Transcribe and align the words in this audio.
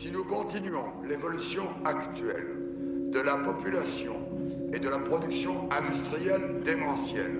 Si 0.00 0.10
nous 0.10 0.24
continuons 0.24 0.86
l'évolution 1.06 1.64
actuelle 1.84 2.56
de 3.12 3.20
la 3.20 3.36
population 3.36 4.14
et 4.72 4.78
de 4.78 4.88
la 4.88 4.98
production 4.98 5.68
industrielle 5.70 6.62
démentielle, 6.64 7.36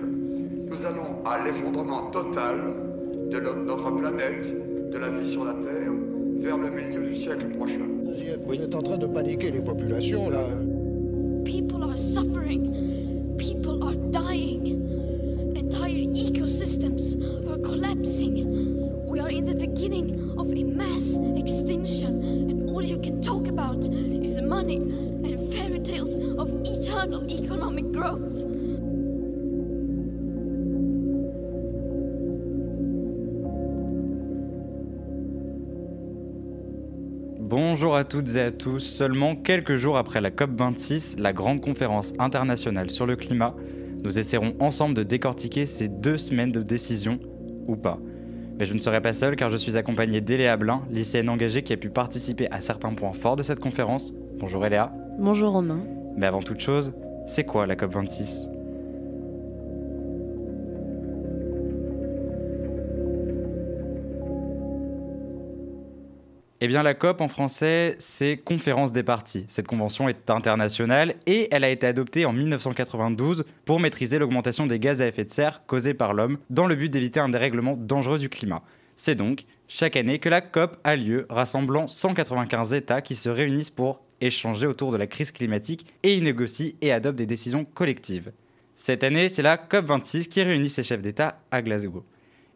nous 0.69 0.85
allons 0.85 1.25
à 1.25 1.43
l'effondrement 1.43 2.11
total 2.11 2.59
de 3.31 3.39
notre 3.39 3.89
planète, 3.89 4.53
de 4.91 4.95
la 4.95 5.09
vie 5.09 5.31
sur 5.31 5.43
la 5.43 5.53
Terre, 5.53 5.91
vers 6.37 6.57
le 6.59 6.69
milieu 6.69 7.07
du 7.07 7.15
siècle 7.15 7.49
prochain. 7.57 7.87
Vous 8.45 8.53
êtes 8.53 8.75
en 8.75 8.81
train 8.83 8.99
de 8.99 9.07
paniquer 9.07 9.49
les 9.49 9.61
populations, 9.61 10.29
là. 10.29 10.45
People 11.43 11.81
are 11.81 11.97
suffering. 11.97 13.37
People 13.39 13.83
are 13.83 13.95
dying. 14.11 15.55
Entire 15.55 16.05
ecosystems 16.13 17.17
are 17.49 17.57
collapsing. 17.57 19.07
We 19.07 19.19
are 19.19 19.31
in 19.31 19.45
the 19.45 19.55
beginning 19.55 20.35
of 20.37 20.47
a 20.51 20.63
mass 20.63 21.17
extinction, 21.35 22.40
all 22.81 22.87
you 22.87 22.97
can 22.97 23.21
talk 23.21 23.47
about 23.47 23.83
is 24.23 24.41
money 24.41 24.77
and 24.77 25.53
fairy 25.53 25.79
tales 25.83 26.15
of 26.15 26.49
eternal 26.65 27.23
economic 27.29 27.91
growth. 27.91 28.47
Bonjour 37.39 37.95
à 37.95 38.03
toutes 38.03 38.35
et 38.35 38.41
à 38.41 38.51
tous. 38.51 38.79
Seulement 38.79 39.35
quelques 39.35 39.75
jours 39.75 39.97
après 39.97 40.21
la 40.21 40.31
COP26, 40.31 41.19
la 41.19 41.33
grande 41.33 41.61
conférence 41.61 42.13
internationale 42.17 42.89
sur 42.89 43.05
le 43.05 43.15
climat, 43.15 43.55
nous 44.03 44.17
essaierons 44.17 44.55
ensemble 44.59 44.95
de 44.95 45.03
décortiquer 45.03 45.67
ces 45.67 45.87
deux 45.87 46.17
semaines 46.17 46.51
de 46.51 46.63
décision, 46.63 47.19
ou 47.67 47.75
pas. 47.75 47.99
Mais 48.61 48.67
je 48.67 48.75
ne 48.75 48.79
serai 48.79 49.01
pas 49.01 49.11
seul 49.11 49.35
car 49.35 49.49
je 49.49 49.57
suis 49.57 49.75
accompagné 49.75 50.21
d'Eléa 50.21 50.55
Blin, 50.55 50.83
lycéenne 50.91 51.29
engagée 51.29 51.63
qui 51.63 51.73
a 51.73 51.77
pu 51.77 51.89
participer 51.89 52.47
à 52.51 52.61
certains 52.61 52.93
points 52.93 53.11
forts 53.11 53.35
de 53.35 53.41
cette 53.41 53.59
conférence. 53.59 54.13
Bonjour 54.37 54.63
Eléa. 54.63 54.93
Bonjour 55.17 55.53
Romain. 55.53 55.79
Mais 56.15 56.27
avant 56.27 56.43
toute 56.43 56.59
chose, 56.59 56.93
c'est 57.25 57.43
quoi 57.43 57.65
la 57.65 57.73
COP26 57.73 58.50
Eh 66.63 66.67
bien, 66.67 66.83
la 66.83 66.93
COP 66.93 67.21
en 67.21 67.27
français, 67.27 67.95
c'est 67.97 68.37
Conférence 68.37 68.91
des 68.91 69.01
parties. 69.01 69.45
Cette 69.47 69.65
convention 69.65 70.07
est 70.07 70.29
internationale 70.29 71.15
et 71.25 71.47
elle 71.49 71.63
a 71.63 71.69
été 71.69 71.87
adoptée 71.87 72.27
en 72.27 72.33
1992 72.33 73.45
pour 73.65 73.79
maîtriser 73.79 74.19
l'augmentation 74.19 74.67
des 74.67 74.77
gaz 74.77 75.01
à 75.01 75.07
effet 75.07 75.25
de 75.25 75.31
serre 75.31 75.65
causés 75.65 75.95
par 75.95 76.13
l'homme 76.13 76.37
dans 76.51 76.67
le 76.67 76.75
but 76.75 76.89
d'éviter 76.89 77.19
un 77.19 77.29
dérèglement 77.29 77.73
dangereux 77.75 78.19
du 78.19 78.29
climat. 78.29 78.61
C'est 78.95 79.15
donc 79.15 79.45
chaque 79.67 79.95
année 79.95 80.19
que 80.19 80.29
la 80.29 80.41
COP 80.41 80.77
a 80.83 80.95
lieu, 80.95 81.25
rassemblant 81.31 81.87
195 81.87 82.73
États 82.73 83.01
qui 83.01 83.15
se 83.15 83.29
réunissent 83.29 83.71
pour 83.71 84.01
échanger 84.21 84.67
autour 84.67 84.91
de 84.91 84.97
la 84.97 85.07
crise 85.07 85.31
climatique 85.31 85.87
et 86.03 86.15
y 86.15 86.21
négocient 86.21 86.73
et 86.81 86.91
adoptent 86.91 87.17
des 87.17 87.25
décisions 87.25 87.65
collectives. 87.65 88.33
Cette 88.75 89.03
année, 89.03 89.29
c'est 89.29 89.41
la 89.41 89.57
COP26 89.57 90.27
qui 90.27 90.43
réunit 90.43 90.69
ces 90.69 90.83
chefs 90.83 91.01
d'État 91.01 91.39
à 91.49 91.63
Glasgow. 91.63 92.05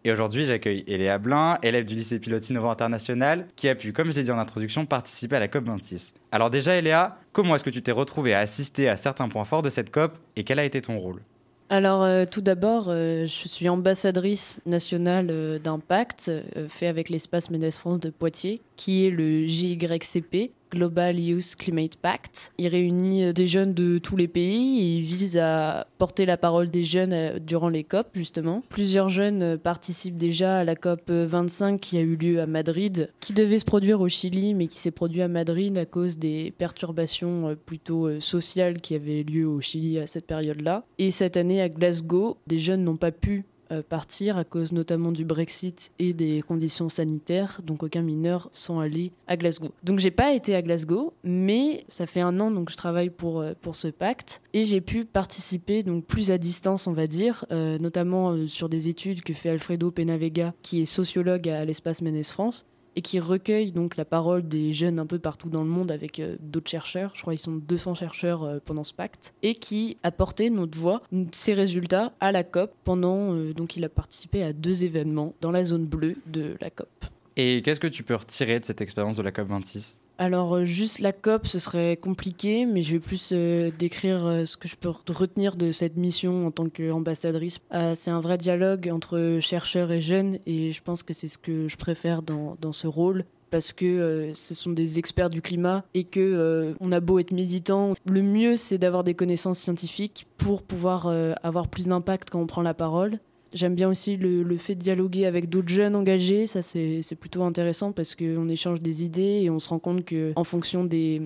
Et 0.06 0.11
aujourd'hui, 0.11 0.45
j'accueille 0.45 0.84
Eléa 0.86 1.17
Blin, 1.17 1.58
élève 1.64 1.84
du 1.84 1.95
lycée 1.95 2.20
pilote 2.20 2.48
innovant 2.48 2.70
international, 2.70 3.48
qui 3.56 3.67
a 3.67 3.73
pu, 3.73 3.92
comme 3.92 4.11
je 4.11 4.17
l'ai 4.17 4.23
dit 4.23 4.30
en 4.30 4.38
introduction, 4.38 4.86
participer 4.86 5.36
à 5.36 5.39
la 5.39 5.48
COP26. 5.48 6.11
Alors 6.31 6.52
déjà, 6.52 6.75
Eléa, 6.75 7.17
comment 7.34 7.56
est-ce 7.56 7.64
que 7.64 7.72
tu 7.72 7.81
t'es 7.81 7.92
retrouvée 7.92 8.36
à 8.36 8.39
assister 8.39 8.88
à 8.88 8.98
certains 8.98 9.28
points 9.30 9.45
forts 9.45 9.64
de 9.64 9.72
cette 9.72 9.89
COP 9.89 10.20
et 10.36 10.44
quel 10.44 10.59
a 10.59 10.64
été 10.64 10.80
ton 10.80 11.00
rôle? 11.00 11.22
Alors 11.70 12.03
euh, 12.03 12.26
tout 12.30 12.42
d'abord, 12.42 12.89
euh, 12.89 13.26
je 13.26 13.48
suis 13.48 13.67
ambassadrice 13.67 14.59
nationale 14.67 15.30
euh, 15.31 15.58
d'un 15.58 15.80
pacte 15.80 16.31
fait 16.70 16.86
avec 16.86 17.09
l'espace 17.09 17.50
Mendes 17.50 17.72
France 17.72 18.00
de 18.00 18.11
Poitiers, 18.11 18.61
qui 18.76 19.08
est 19.08 19.09
le 19.09 19.48
JYCP, 19.48 20.52
Global 20.76 21.20
Youth 21.20 21.56
Climate 21.58 21.95
Pact. 21.95 22.52
Il 22.58 22.68
réunit 22.68 23.34
des 23.34 23.48
jeunes 23.48 23.73
de 23.73 23.98
tous 23.98 24.16
les 24.16 24.28
pays 24.28 24.80
et 24.80 24.98
il 24.98 25.02
vise 25.02 25.38
à 25.38 25.88
porter 25.98 26.26
la 26.26 26.38
parole 26.38 26.70
des 26.70 26.83
jeunes 26.83 27.39
durant 27.39 27.70
les 27.70 27.83
COP, 27.83 28.08
justement. 28.14 28.61
Plusieurs 28.70 29.10
jeunes 29.10 29.58
participent 29.58 30.17
déjà 30.17 30.58
à 30.58 30.64
la 30.64 30.76
COP 30.76 31.10
25 31.10 31.80
qui 31.80 31.98
a 31.98 32.02
eu 32.02 32.16
lieu 32.16 32.42
à 32.42 32.45
Madrid, 32.45 33.10
qui 33.20 33.33
devait 33.33 33.60
se 33.60 33.66
produire 33.66 34.02
au 34.02 34.10
Chili, 34.10 34.54
mais 34.54 34.67
qui 34.67 34.77
s'est 34.80 34.92
produit 34.92 35.22
à 35.22 35.27
Madrid 35.27 35.77
à 35.77 35.86
cause 35.86 36.17
des 36.17 36.54
perturbations 36.58 37.55
plutôt 37.66 38.20
sociales 38.20 38.82
qui 38.82 38.95
avaient 38.95 39.23
lieu 39.23 39.48
au 39.48 39.61
Chili 39.61 39.98
à 39.99 40.08
cette 40.08 40.28
période-là. 40.28 40.83
Et 40.99 41.11
cette 41.11 41.38
année, 41.38 41.61
à 41.61 41.70
Glasgow, 41.70 42.38
des 42.48 42.60
jeunes 42.60 42.83
n'ont 42.83 42.98
pas 42.98 43.11
pu 43.11 43.36
euh, 43.36 43.55
partir 43.89 44.37
à 44.37 44.43
cause 44.43 44.71
notamment 44.71 45.11
du 45.11 45.26
Brexit 45.26 45.92
et 45.99 46.14
des 46.14 46.42
conditions 46.42 46.89
sanitaires, 46.89 47.61
donc 47.64 47.83
aucun 47.83 48.02
mineur 48.02 48.49
sans 48.53 48.80
aller 48.80 49.11
à 49.27 49.37
Glasgow. 49.37 49.71
Donc 49.83 49.99
j'ai 49.99 50.11
pas 50.11 50.33
été 50.33 50.55
à 50.55 50.61
Glasgow, 50.61 51.14
mais 51.23 51.83
ça 51.87 52.05
fait 52.05 52.21
un 52.21 52.39
an 52.39 52.52
donc 52.52 52.70
je 52.70 52.77
travaille 52.77 53.09
pour, 53.09 53.42
euh, 53.42 53.54
pour 53.61 53.75
ce 53.75 53.87
pacte 53.87 54.42
et 54.54 54.64
j'ai 54.65 54.81
pu 54.81 55.05
participer 55.05 55.83
donc 55.83 56.05
plus 56.05 56.31
à 56.31 56.37
distance 56.37 56.87
on 56.87 56.93
va 56.93 57.08
dire, 57.08 57.45
euh, 57.52 57.77
notamment 57.80 58.48
sur 58.48 58.70
des 58.70 58.89
études 58.89 59.21
que 59.21 59.33
fait 59.33 59.49
Alfredo 59.49 59.92
Penavega 59.92 60.54
qui 60.61 60.81
est 60.81 60.86
sociologue 60.86 61.49
à 61.49 61.65
l'espace 61.65 62.02
Mendes 62.02 62.23
France 62.23 62.65
et 62.95 63.02
qui 63.02 63.20
recueille 63.20 63.72
donc 63.72 63.98
la 63.98 64.06
parole 64.06 64.48
des 64.48 64.73
jeunes 64.73 65.00
un 65.00 65.06
peu 65.06 65.20
partout 65.20 65.50
dans 65.50 65.64
le 65.64 65.70
monde 65.70 65.92
avec 65.92 66.20
euh, 66.20 66.36
d'autres 66.39 66.70
chercheurs. 66.70 67.11
Je 67.14 67.22
crois 67.22 67.33
qu'ils 67.33 67.42
sont 67.42 67.56
200 67.56 67.95
chercheurs 67.95 68.44
euh, 68.44 68.60
pendant 68.64 68.83
ce 68.83 68.94
pacte 68.94 69.33
et 69.44 69.56
qui 69.56 69.98
a 70.04 70.11
porté 70.11 70.50
notre 70.50 70.78
voix, 70.78 71.02
ses 71.32 71.54
résultats 71.54 72.14
à 72.20 72.32
la 72.32 72.44
COP 72.44 72.72
pendant 72.84 73.34
euh, 73.34 73.54
donc 73.54 73.76
il 73.76 73.84
a 73.84 73.89
participé 73.89 74.44
à 74.44 74.54
deux 74.54 74.84
événements 74.84 75.34
dans 75.42 75.52
la 75.52 75.64
zone 75.64 75.86
bleue 75.86 76.16
de 76.28 76.55
la 76.61 76.70
COP. 76.70 76.89
Et 77.38 77.61
qu'est-ce 77.61 77.80
que 77.80 77.88
tu 77.88 78.04
peux 78.04 78.16
retirer 78.16 78.60
de 78.60 78.66
cette 78.66 78.82
expérience 78.82 79.17
de 79.17 79.23
la 79.23 79.32
COP 79.32 79.48
26 79.48 80.00
alors 80.17 80.55
euh, 80.55 80.65
juste 80.65 80.99
la 80.99 81.11
COP, 81.11 81.48
ce 81.48 81.59
serait 81.59 81.98
compliqué, 81.98 82.65
mais 82.65 82.81
je 82.81 82.93
vais 82.93 82.99
plus 82.99 83.31
euh, 83.33 83.70
décrire 83.77 84.26
euh, 84.26 84.45
ce 84.45 84.55
que 84.55 84.67
je 84.67 84.76
peux 84.76 84.89
retenir 84.89 85.55
de 85.55 85.71
cette 85.71 85.98
mission 85.98 86.48
en 86.48 86.52
tant 86.52 86.70
qu'ambassadrice. 86.70 87.59
c'est 87.95 88.11
un 88.11 88.20
vrai 88.20 88.37
dialogue 88.37 88.89
entre 88.92 89.39
chercheurs 89.42 89.92
et 89.92 90.02
jeunes, 90.02 90.39
et 90.45 90.71
je 90.71 90.81
pense 90.81 91.04
que 91.04 91.14
c'est 91.14 91.27
ce 91.27 91.37
que 91.37 91.67
je 91.67 91.75
préfère 91.75 92.21
dans, 92.21 92.58
dans 92.61 92.71
ce 92.71 92.87
rôle 92.87 93.25
parce 93.52 93.71
que 93.73 94.31
ce 94.33 94.54
sont 94.54 94.71
des 94.71 94.99
experts 94.99 95.30
du 95.30 95.42
climat 95.42 95.86
et 95.93 96.04
que 96.04 96.75
on 96.81 96.92
a 96.92 96.99
beau 96.99 97.20
être 97.20 97.31
militant, 97.31 97.93
le 98.09 98.21
mieux 98.21 98.58
c'est 98.58 98.77
d'avoir 98.77 99.04
des 99.04 99.14
connaissances 99.14 99.59
scientifiques 99.59 100.27
pour 100.37 100.61
pouvoir 100.61 101.08
avoir 101.42 101.67
plus 101.67 101.87
d'impact 101.87 102.30
quand 102.31 102.42
on 102.42 102.48
prend 102.48 102.64
la 102.64 102.73
parole. 102.73 103.20
J'aime 103.55 103.73
bien 103.73 103.88
aussi 103.88 104.17
le, 104.17 104.58
fait 104.58 104.76
de 104.76 104.82
dialoguer 104.82 105.26
avec 105.26 105.48
d'autres 105.48 105.70
jeunes 105.70 105.95
engagés. 105.95 106.45
Ça, 106.45 106.61
c'est 106.61 107.16
plutôt 107.17 107.42
intéressant 107.43 107.93
parce 107.93 108.14
qu'on 108.14 108.49
échange 108.49 108.82
des 108.82 109.05
idées 109.05 109.43
et 109.43 109.49
on 109.49 109.60
se 109.60 109.70
rend 109.70 109.80
compte 109.80 110.04
qu'en 110.05 110.43
fonction 110.43 110.83
des, 110.83 111.21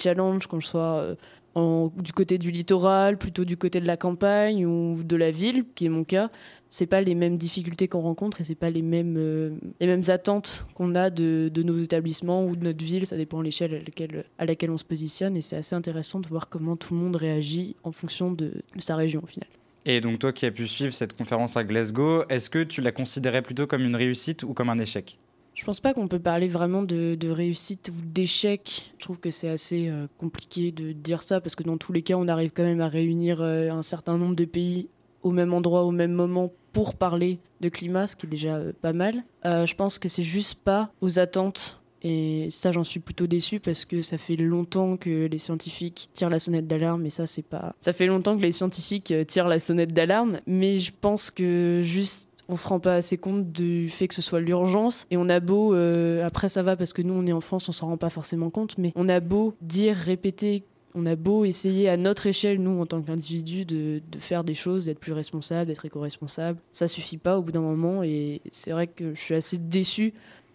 challenges, 0.00 0.46
qu'on 0.46 0.60
soit 0.60 1.00
euh, 1.00 1.16
en, 1.56 1.90
du 1.96 2.12
côté 2.12 2.38
du 2.38 2.52
littoral, 2.52 3.18
plutôt 3.18 3.44
du 3.44 3.56
côté 3.56 3.80
de 3.80 3.86
la 3.88 3.96
campagne 3.96 4.64
ou 4.64 5.02
de 5.02 5.16
la 5.16 5.32
ville, 5.32 5.64
qui 5.74 5.86
est 5.86 5.88
mon 5.88 6.04
cas, 6.04 6.30
c'est 6.68 6.86
pas 6.86 7.00
les 7.00 7.16
mêmes 7.16 7.36
difficultés 7.36 7.88
qu'on 7.88 8.00
rencontre 8.00 8.40
et 8.40 8.44
c'est 8.44 8.54
pas 8.54 8.70
les 8.70 8.82
mêmes, 8.82 9.16
euh, 9.18 9.50
les 9.80 9.88
mêmes 9.88 10.04
attentes 10.06 10.66
qu'on 10.74 10.94
a 10.94 11.10
de, 11.10 11.50
de, 11.52 11.62
nos 11.64 11.78
établissements 11.78 12.46
ou 12.46 12.54
de 12.54 12.62
notre 12.62 12.84
ville. 12.84 13.06
Ça 13.06 13.16
dépend 13.16 13.40
de 13.40 13.44
l'échelle 13.44 13.74
à 13.74 13.78
laquelle, 13.78 14.24
à 14.38 14.46
laquelle 14.46 14.70
on 14.70 14.78
se 14.78 14.84
positionne 14.84 15.36
et 15.36 15.42
c'est 15.42 15.56
assez 15.56 15.74
intéressant 15.74 16.20
de 16.20 16.28
voir 16.28 16.48
comment 16.48 16.76
tout 16.76 16.94
le 16.94 17.00
monde 17.00 17.16
réagit 17.16 17.74
en 17.82 17.90
fonction 17.90 18.30
de 18.30 18.52
sa 18.78 18.94
région 18.94 19.20
au 19.24 19.26
final. 19.26 19.48
Et 19.84 20.00
donc 20.00 20.18
toi 20.18 20.32
qui 20.32 20.46
as 20.46 20.50
pu 20.50 20.68
suivre 20.68 20.92
cette 20.92 21.16
conférence 21.16 21.56
à 21.56 21.64
Glasgow, 21.64 22.24
est-ce 22.28 22.50
que 22.50 22.62
tu 22.62 22.80
la 22.80 22.92
considérais 22.92 23.42
plutôt 23.42 23.66
comme 23.66 23.82
une 23.82 23.96
réussite 23.96 24.44
ou 24.44 24.54
comme 24.54 24.70
un 24.70 24.78
échec? 24.78 25.18
Je 25.54 25.64
pense 25.64 25.80
pas 25.80 25.92
qu'on 25.92 26.08
peut 26.08 26.18
parler 26.18 26.48
vraiment 26.48 26.82
de, 26.82 27.28
réussite 27.28 27.90
ou 27.90 28.00
d'échec. 28.06 28.92
Je 28.98 29.04
trouve 29.04 29.18
que 29.18 29.30
c'est 29.30 29.50
assez 29.50 29.88
euh, 29.88 30.06
compliqué 30.18 30.72
de 30.72 30.92
dire 30.92 31.22
ça 31.22 31.40
parce 31.40 31.54
que 31.54 31.62
dans 31.62 31.76
tous 31.76 31.92
les 31.92 32.02
cas, 32.02 32.14
on 32.14 32.26
arrive 32.28 32.52
quand 32.54 32.62
même 32.62 32.80
à 32.80 32.88
réunir 32.88 33.42
euh, 33.42 33.70
un 33.70 33.82
certain 33.82 34.16
nombre 34.16 34.34
de 34.34 34.44
pays 34.46 34.88
au 35.22 35.30
même 35.30 35.52
endroit, 35.52 35.82
au 35.82 35.90
même 35.90 36.12
moment 36.12 36.52
pour 36.72 36.94
parler 36.94 37.38
de 37.60 37.68
climat, 37.68 38.06
ce 38.06 38.16
qui 38.16 38.26
est 38.26 38.30
déjà 38.30 38.56
euh, 38.56 38.72
pas 38.80 38.94
mal. 38.94 39.24
je 39.44 39.74
pense 39.74 39.98
que 39.98 40.08
c'est 40.08 40.22
juste 40.22 40.54
pas 40.54 40.90
aux 41.00 41.18
attentes 41.18 41.81
et 42.02 42.48
ça, 42.50 42.72
j'en 42.72 42.84
suis 42.84 43.00
plutôt 43.00 43.26
déçue 43.26 43.60
parce 43.60 43.84
que 43.84 44.02
ça 44.02 44.18
fait 44.18 44.36
longtemps 44.36 44.96
que 44.96 45.26
les 45.26 45.38
scientifiques 45.38 46.08
tirent 46.12 46.30
la 46.30 46.40
sonnette 46.40 46.66
d'alarme. 46.66 47.06
Et 47.06 47.10
ça, 47.10 47.26
c'est 47.26 47.42
pas. 47.42 47.74
Ça 47.80 47.92
fait 47.92 48.06
longtemps 48.06 48.36
que 48.36 48.42
les 48.42 48.52
scientifiques 48.52 49.12
euh, 49.12 49.24
tirent 49.24 49.48
la 49.48 49.60
sonnette 49.60 49.92
d'alarme. 49.92 50.40
Mais 50.46 50.80
je 50.80 50.92
pense 51.00 51.30
que 51.30 51.80
juste 51.84 52.28
on 52.48 52.56
se 52.56 52.66
rend 52.66 52.80
pas 52.80 52.96
assez 52.96 53.16
compte 53.18 53.52
du 53.52 53.88
fait 53.88 54.08
que 54.08 54.14
ce 54.14 54.20
soit 54.20 54.40
l'urgence 54.40 55.06
et 55.10 55.16
on 55.16 55.28
a 55.28 55.38
beau 55.38 55.74
euh, 55.74 56.26
après 56.26 56.48
ça 56.48 56.64
va 56.64 56.76
parce 56.76 56.92
que 56.92 57.00
nous 57.00 57.14
on 57.14 57.24
est 57.24 57.32
en 57.32 57.40
France 57.40 57.68
on 57.68 57.72
s'en 57.72 57.86
rend 57.86 57.96
pas 57.96 58.10
forcément 58.10 58.50
compte 58.50 58.76
mais 58.78 58.92
on 58.96 59.08
a 59.08 59.20
beau 59.20 59.54
dire 59.62 59.96
répéter 59.96 60.64
on 60.94 61.06
a 61.06 61.16
beau 61.16 61.44
essayer 61.44 61.88
à 61.88 61.96
notre 61.96 62.26
échelle, 62.26 62.60
nous, 62.60 62.80
en 62.80 62.86
tant 62.86 63.00
qu'individus, 63.00 63.64
de, 63.64 64.02
de, 64.10 64.18
faire 64.18 64.44
des 64.44 64.52
choses, 64.52 64.84
d'être 64.84 64.98
plus 64.98 65.12
responsable, 65.12 65.68
d'être 65.68 65.86
éco-responsable. 65.86 66.58
Ça 66.70 66.86
suffit 66.86 67.16
pas 67.16 67.38
au 67.38 67.42
bout 67.42 67.52
d'un 67.52 67.62
moment 67.62 68.02
et 68.02 68.42
c'est 68.50 68.72
vrai 68.72 68.88
que 68.88 69.14
je 69.14 69.20
suis 69.20 69.34
assez 69.34 69.56
déçue 69.56 70.12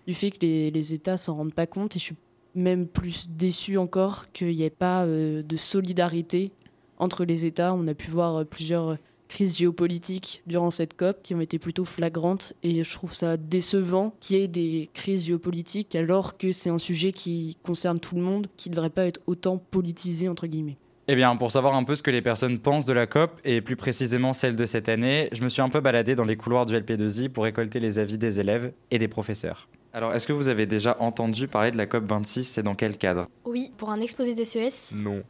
du 0.07 0.13
fait 0.13 0.31
que 0.31 0.37
les, 0.41 0.71
les 0.71 0.93
États 0.93 1.17
s'en 1.17 1.35
rendent 1.35 1.53
pas 1.53 1.67
compte 1.67 1.95
et 1.95 1.99
je 1.99 2.05
suis 2.05 2.15
même 2.55 2.87
plus 2.87 3.29
déçue 3.29 3.77
encore 3.77 4.31
qu'il 4.31 4.55
n'y 4.55 4.63
ait 4.63 4.69
pas 4.69 5.05
euh, 5.05 5.43
de 5.43 5.55
solidarité 5.55 6.51
entre 6.97 7.23
les 7.23 7.45
États. 7.45 7.73
On 7.73 7.87
a 7.87 7.93
pu 7.93 8.09
voir 8.09 8.37
euh, 8.37 8.43
plusieurs 8.43 8.97
crises 9.27 9.57
géopolitiques 9.57 10.41
durant 10.47 10.71
cette 10.71 10.95
COP 10.95 11.21
qui 11.21 11.35
ont 11.35 11.41
été 11.41 11.59
plutôt 11.59 11.85
flagrantes 11.85 12.53
et 12.63 12.83
je 12.83 12.93
trouve 12.93 13.13
ça 13.13 13.37
décevant 13.37 14.15
qu'il 14.21 14.37
y 14.37 14.41
ait 14.41 14.47
des 14.47 14.89
crises 14.93 15.25
géopolitiques 15.25 15.95
alors 15.95 16.37
que 16.37 16.51
c'est 16.51 16.69
un 16.69 16.77
sujet 16.77 17.11
qui 17.11 17.57
concerne 17.61 17.99
tout 17.99 18.15
le 18.15 18.21
monde, 18.21 18.47
qui 18.55 18.69
ne 18.69 18.75
devrait 18.75 18.89
pas 18.89 19.05
être 19.05 19.19
autant 19.27 19.57
politisé 19.57 20.29
entre 20.29 20.47
guillemets. 20.47 20.77
Eh 21.09 21.15
bien, 21.15 21.35
pour 21.37 21.51
savoir 21.51 21.75
un 21.75 21.85
peu 21.85 21.95
ce 21.95 22.03
que 22.03 22.11
les 22.11 22.21
personnes 22.21 22.59
pensent 22.59 22.83
de 22.83 22.91
la 22.91 23.07
COP, 23.07 23.39
et 23.45 23.61
plus 23.61 23.77
précisément 23.77 24.33
celle 24.33 24.57
de 24.57 24.65
cette 24.65 24.89
année, 24.89 25.29
je 25.31 25.41
me 25.41 25.47
suis 25.47 25.61
un 25.61 25.69
peu 25.69 25.79
baladé 25.79 26.15
dans 26.15 26.25
les 26.25 26.35
couloirs 26.35 26.65
du 26.65 26.75
LP2I 26.75 27.29
pour 27.29 27.45
récolter 27.45 27.79
les 27.79 27.97
avis 27.97 28.17
des 28.17 28.41
élèves 28.41 28.73
et 28.91 28.97
des 28.97 29.07
professeurs. 29.07 29.69
Alors, 29.93 30.13
est-ce 30.13 30.27
que 30.27 30.33
vous 30.33 30.47
avez 30.47 30.65
déjà 30.65 30.97
entendu 30.99 31.47
parler 31.47 31.71
de 31.71 31.77
la 31.77 31.85
COP 31.87 32.05
26 32.05 32.57
et 32.57 32.63
dans 32.63 32.75
quel 32.75 32.97
cadre? 32.97 33.27
Oui, 33.45 33.71
pour 33.77 33.89
un 33.89 33.99
exposé 33.99 34.35
des 34.35 34.45
CES. 34.45 34.93
Non. 34.95 35.23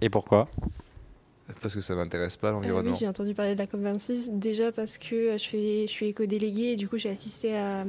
Et 0.00 0.08
pourquoi? 0.08 0.48
Parce 1.60 1.74
que 1.74 1.80
ça 1.80 1.94
m'intéresse 1.94 2.36
pas 2.36 2.48
Euh, 2.48 2.52
l'environnement. 2.52 2.92
oui, 2.92 2.96
j'ai 2.98 3.08
entendu 3.08 3.34
parler 3.34 3.54
de 3.54 3.58
la 3.58 3.66
COP26, 3.66 4.38
déjà 4.38 4.72
parce 4.72 4.98
que 4.98 5.14
euh, 5.14 5.32
je 5.34 5.38
suis, 5.38 5.82
je 5.86 5.92
suis 5.92 6.06
éco-déléguée 6.06 6.72
et 6.72 6.76
du 6.76 6.88
coup 6.88 6.96
j'ai 6.96 7.10
assisté 7.10 7.56
à, 7.56 7.84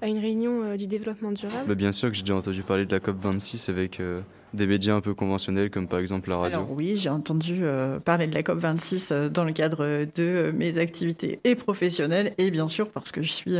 à 0.00 0.06
une 0.06 0.18
réunion 0.18 0.62
euh, 0.62 0.76
du 0.76 0.86
développement 0.86 1.32
durable. 1.32 1.64
Bah, 1.66 1.74
bien 1.74 1.90
sûr 1.92 2.08
que 2.10 2.14
j'ai 2.14 2.22
déjà 2.22 2.36
entendu 2.36 2.62
parler 2.62 2.86
de 2.86 2.92
la 2.92 3.00
COP26 3.00 3.68
avec 3.70 3.98
euh, 4.00 4.20
des 4.54 4.66
médias 4.68 4.94
un 4.94 5.00
peu 5.00 5.14
conventionnels 5.14 5.68
comme 5.70 5.88
par 5.88 5.98
exemple 5.98 6.30
la 6.30 6.36
radio. 6.38 6.58
Alors 6.58 6.70
oui, 6.72 6.96
j'ai 6.96 7.10
entendu 7.10 7.58
euh, 7.62 7.98
parler 7.98 8.28
de 8.28 8.34
la 8.34 8.42
COP26 8.42 9.08
euh, 9.12 9.28
dans 9.28 9.44
le 9.44 9.52
cadre 9.52 9.84
de 10.04 10.08
euh, 10.22 10.52
mes 10.52 10.78
activités 10.78 11.40
et 11.44 11.56
professionnelles 11.56 12.34
et 12.38 12.50
bien 12.52 12.68
sûr 12.68 12.88
parce 12.88 13.10
que 13.12 13.20
je 13.22 13.32
suis 13.32 13.56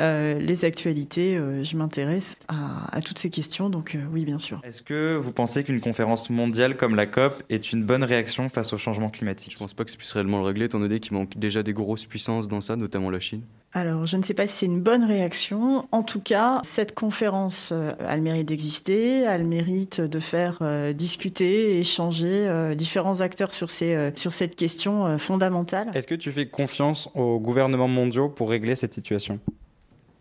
euh, 0.00 0.38
les 0.38 0.64
actualités, 0.64 1.36
euh, 1.36 1.64
je 1.64 1.76
m'intéresse 1.76 2.36
à, 2.48 2.96
à 2.96 3.00
toutes 3.00 3.18
ces 3.18 3.30
questions, 3.30 3.70
donc 3.70 3.94
euh, 3.94 3.98
oui, 4.12 4.24
bien 4.24 4.38
sûr. 4.38 4.60
Est-ce 4.64 4.82
que 4.82 5.16
vous 5.16 5.32
pensez 5.32 5.64
qu'une 5.64 5.80
conférence 5.80 6.30
mondiale 6.30 6.76
comme 6.76 6.94
la 6.94 7.06
COP 7.06 7.42
est 7.48 7.72
une 7.72 7.84
bonne 7.84 8.04
réaction 8.04 8.48
face 8.48 8.72
au 8.72 8.78
changement 8.78 9.10
climatique? 9.10 9.52
Je 9.52 9.58
pense 9.58 9.74
pas 9.74 9.84
que 9.84 9.90
ça 9.90 9.96
puisse 9.96 10.12
réellement 10.12 10.38
le 10.38 10.44
régler 10.44 10.66
étant 10.66 10.80
donné 10.80 11.00
qu'il 11.00 11.14
manque 11.14 11.36
déjà 11.36 11.62
des 11.62 11.72
grosses 11.72 12.06
puissances 12.06 12.48
dans 12.48 12.60
ça, 12.60 12.76
notamment 12.76 13.10
la 13.10 13.20
Chine. 13.20 13.42
Alors, 13.72 14.06
je 14.06 14.16
ne 14.16 14.22
sais 14.22 14.32
pas 14.32 14.46
si 14.46 14.56
c'est 14.56 14.66
une 14.66 14.80
bonne 14.80 15.04
réaction. 15.04 15.86
En 15.92 16.02
tout 16.02 16.20
cas, 16.20 16.60
cette 16.62 16.94
conférence 16.94 17.72
a 17.72 18.16
le 18.16 18.22
mérite 18.22 18.48
d'exister, 18.48 19.26
a 19.26 19.36
le 19.36 19.44
mérite 19.44 20.00
de 20.00 20.18
faire 20.18 20.58
euh, 20.62 20.94
discuter, 20.94 21.78
échanger 21.78 22.46
euh, 22.48 22.74
différents 22.74 23.20
acteurs 23.20 23.52
sur, 23.52 23.70
ces, 23.70 23.94
euh, 23.94 24.10
sur 24.14 24.32
cette 24.32 24.56
question 24.56 25.06
euh, 25.06 25.18
fondamentale. 25.18 25.90
Est-ce 25.94 26.06
que 26.06 26.14
tu 26.14 26.32
fais 26.32 26.46
confiance 26.46 27.10
aux 27.14 27.38
gouvernements 27.38 27.88
mondiaux 27.88 28.28
pour 28.28 28.50
régler 28.50 28.76
cette 28.76 28.94
situation? 28.94 29.40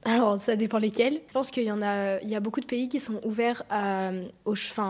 Alors, 0.06 0.40
ça 0.40 0.56
dépend 0.56 0.78
lesquels. 0.78 1.20
Je 1.28 1.34
pense 1.34 1.50
qu'il 1.50 1.64
y 1.64 1.72
en 1.72 1.82
a, 1.82 2.22
il 2.22 2.30
y 2.30 2.36
a 2.36 2.40
beaucoup 2.40 2.60
de 2.60 2.66
pays 2.66 2.88
qui 2.88 3.00
sont 3.00 3.20
ouverts 3.24 3.64
à, 3.72 4.12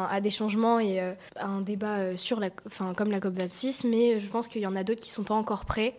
à 0.10 0.22
des 0.22 0.30
changements 0.30 0.78
et 0.80 1.00
euh, 1.00 1.14
à 1.38 1.48
un 1.48 1.62
débat 1.62 1.98
euh, 1.98 2.18
sur 2.18 2.42
la, 2.42 2.50
enfin, 2.68 2.94
comme 2.94 3.12
la 3.12 3.22
COP26, 3.22 3.88
mais 3.88 4.20
je 4.20 4.30
pense 4.30 4.50
qu'il 4.50 4.62
y 4.62 4.68
en 4.68 4.76
a 4.76 4.84
d'autres 4.84 5.00
qui 5.00 5.10
sont 5.10 5.24
pas 5.24 5.34
encore 5.34 5.64
prêts. 5.64 5.94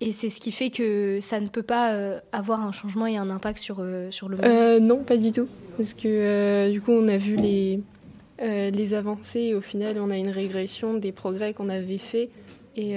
Et 0.00 0.12
c'est 0.12 0.28
ce 0.28 0.38
qui 0.38 0.52
fait 0.52 0.68
que 0.68 1.18
ça 1.22 1.40
ne 1.40 1.48
peut 1.48 1.62
pas 1.62 1.92
euh, 1.92 2.20
avoir 2.30 2.62
un 2.62 2.72
changement 2.72 3.06
et 3.06 3.16
un 3.16 3.30
impact 3.30 3.58
sur, 3.58 3.82
sur 4.10 4.28
le 4.28 4.36
monde. 4.36 4.82
Non, 4.82 5.02
pas 5.02 5.16
du 5.16 5.32
tout. 5.32 5.48
Parce 5.76 5.94
que 5.94 6.70
du 6.70 6.80
coup 6.80 6.92
on 6.92 7.08
a 7.08 7.16
vu 7.16 7.36
les, 7.36 7.80
les 8.40 8.94
avancées 8.94 9.40
et 9.40 9.54
au 9.54 9.60
final 9.60 9.98
on 10.00 10.10
a 10.10 10.16
une 10.16 10.30
régression 10.30 10.94
des 10.94 11.10
progrès 11.10 11.54
qu'on 11.54 11.68
avait 11.68 11.98
faits 11.98 12.30
et 12.76 12.96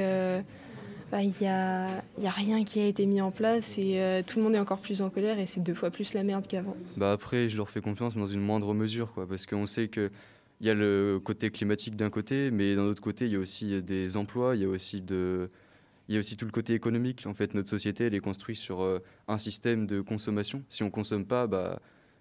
bah, 1.12 1.22
il 1.22 1.34
n'y 1.42 1.48
a, 1.48 1.88
y 2.18 2.26
a 2.26 2.32
rien 2.32 2.64
qui 2.64 2.80
a 2.80 2.86
été 2.86 3.06
mis 3.06 3.20
en 3.20 3.32
place 3.32 3.78
et 3.78 4.00
euh, 4.00 4.24
tout 4.26 4.40
le 4.40 4.46
monde 4.46 4.56
est 4.56 4.60
encore 4.60 4.80
plus 4.80 5.02
en 5.02 5.10
colère 5.10 5.40
et 5.40 5.46
c'est 5.46 5.60
deux 5.60 5.74
fois 5.74 5.92
plus 5.92 6.14
la 6.14 6.24
merde 6.24 6.48
qu'avant. 6.48 6.78
Bah 6.96 7.12
après, 7.12 7.50
je 7.50 7.58
leur 7.58 7.70
fais 7.70 7.82
confiance 7.82 8.16
mais 8.16 8.22
dans 8.22 8.28
une 8.28 8.42
moindre 8.42 8.74
mesure, 8.74 9.12
quoi, 9.12 9.28
parce 9.28 9.46
qu'on 9.46 9.68
sait 9.68 9.90
que 9.90 10.10
il 10.62 10.68
y 10.68 10.70
a 10.70 10.74
le 10.74 11.20
côté 11.22 11.50
climatique 11.50 11.96
d'un 11.96 12.12
côté, 12.12 12.52
mais 12.52 12.76
d'un 12.76 12.84
autre 12.84 13.02
côté, 13.02 13.26
il 13.26 13.32
y 13.32 13.36
a 13.36 13.40
aussi 13.40 13.82
des 13.82 14.16
emplois, 14.16 14.56
il 14.56 14.62
y 14.62 14.66
a 14.66 14.70
aussi 14.70 15.02
de 15.02 15.50
il 16.08 16.14
y 16.16 16.18
a 16.18 16.20
aussi 16.20 16.38
tout 16.38 16.46
le 16.46 16.52
côté 16.52 16.74
économique. 16.74 17.26
En 17.26 17.34
fait, 17.34 17.54
notre 17.56 17.70
société, 17.70 18.06
elle 18.06 18.16
est 18.16 18.20
construite 18.20 18.58
sur 18.58 18.82
euh, 18.82 19.00
un 19.28 19.38
système 19.38 19.88
de 19.88 20.02
consommation. 20.02 20.64
Si 20.70 20.84
on 20.84 20.90
consomme 20.90 21.26
pas, 21.26 21.48
bah, 21.48 21.80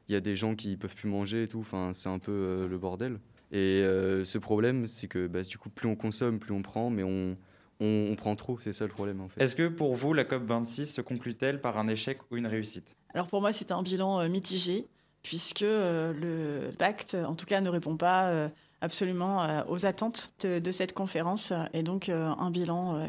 il 0.08 0.12
y 0.12 0.16
a 0.16 0.20
des 0.20 0.36
gens 0.36 0.54
qui 0.54 0.76
peuvent 0.76 0.94
plus 0.94 1.08
manger 1.08 1.44
et 1.44 1.48
tout. 1.48 1.60
Enfin, 1.60 1.90
c'est 1.92 2.08
un 2.08 2.18
peu 2.18 2.32
euh, 2.32 2.68
le 2.68 2.78
bordel. 2.78 3.18
Et 3.52 3.82
ce 4.24 4.38
problème, 4.38 4.86
c'est 4.86 5.08
que 5.08 5.26
bah, 5.26 5.42
du 5.42 5.58
coup, 5.58 5.70
plus 5.70 5.88
on 5.88 5.96
consomme, 5.96 6.38
plus 6.38 6.52
on 6.52 6.62
prend, 6.62 6.88
mais 6.88 7.02
on, 7.02 7.36
on, 7.80 8.08
on 8.12 8.16
prend 8.16 8.36
trop. 8.36 8.58
C'est 8.60 8.72
ça 8.72 8.84
le 8.84 8.90
problème, 8.90 9.20
en 9.20 9.28
fait. 9.28 9.42
Est-ce 9.42 9.56
que 9.56 9.68
pour 9.68 9.94
vous, 9.96 10.12
la 10.12 10.24
COP26 10.24 10.86
se 10.86 11.00
conclut-elle 11.00 11.60
par 11.60 11.78
un 11.78 11.88
échec 11.88 12.18
ou 12.30 12.36
une 12.36 12.46
réussite? 12.46 12.94
Alors 13.14 13.26
pour 13.26 13.40
moi, 13.40 13.52
c'est 13.52 13.72
un 13.72 13.82
bilan 13.82 14.20
euh, 14.20 14.28
mitigé, 14.28 14.86
puisque 15.22 15.62
euh, 15.62 16.12
le 16.12 16.72
pacte, 16.76 17.14
en 17.14 17.34
tout 17.34 17.46
cas, 17.46 17.60
ne 17.60 17.68
répond 17.68 17.96
pas 17.96 18.26
euh, 18.28 18.48
absolument 18.80 19.42
euh, 19.42 19.62
aux 19.68 19.84
attentes 19.86 20.32
de, 20.42 20.58
de 20.58 20.70
cette 20.70 20.92
conférence, 20.92 21.52
et 21.72 21.82
donc 21.82 22.08
euh, 22.08 22.28
un, 22.38 22.50
bilan, 22.50 22.96
euh, 22.96 23.06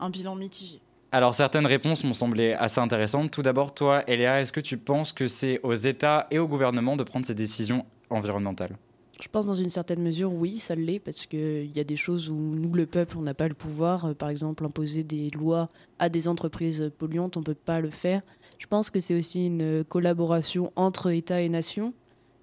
un 0.00 0.10
bilan 0.10 0.34
mitigé. 0.34 0.80
Alors 1.12 1.34
certaines 1.34 1.66
réponses 1.66 2.02
m'ont 2.04 2.12
semblé 2.14 2.52
assez 2.52 2.80
intéressantes. 2.80 3.30
Tout 3.30 3.42
d'abord, 3.42 3.72
toi, 3.72 4.02
Eléa, 4.08 4.40
est-ce 4.40 4.52
que 4.52 4.60
tu 4.60 4.76
penses 4.76 5.12
que 5.12 5.28
c'est 5.28 5.60
aux 5.62 5.72
États 5.72 6.26
et 6.30 6.38
au 6.38 6.48
gouvernement 6.48 6.96
de 6.96 7.04
prendre 7.04 7.24
ces 7.24 7.34
décisions 7.34 7.86
environnementales? 8.10 8.76
Je 9.20 9.28
pense 9.28 9.46
dans 9.46 9.54
une 9.54 9.70
certaine 9.70 10.02
mesure, 10.02 10.32
oui, 10.34 10.58
ça 10.58 10.74
l'est, 10.74 10.98
parce 10.98 11.26
qu'il 11.26 11.74
y 11.74 11.80
a 11.80 11.84
des 11.84 11.96
choses 11.96 12.28
où 12.28 12.34
nous, 12.34 12.72
le 12.74 12.84
peuple, 12.84 13.16
on 13.16 13.22
n'a 13.22 13.34
pas 13.34 13.48
le 13.48 13.54
pouvoir. 13.54 14.04
Euh, 14.04 14.14
Par 14.14 14.28
exemple, 14.28 14.64
imposer 14.64 15.04
des 15.04 15.30
lois 15.30 15.70
à 15.98 16.08
des 16.08 16.28
entreprises 16.28 16.92
polluantes, 16.98 17.36
on 17.36 17.40
ne 17.40 17.44
peut 17.44 17.54
pas 17.54 17.80
le 17.80 17.90
faire. 17.90 18.20
Je 18.58 18.66
pense 18.66 18.90
que 18.90 19.00
c'est 19.00 19.18
aussi 19.18 19.46
une 19.46 19.84
collaboration 19.84 20.70
entre 20.76 21.10
États 21.10 21.40
et 21.40 21.48
nations, 21.48 21.94